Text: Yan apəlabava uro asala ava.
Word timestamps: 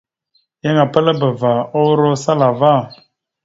Yan 0.67 0.77
apəlabava 0.83 1.53
uro 1.85 2.09
asala 2.17 2.47
ava. 2.53 2.73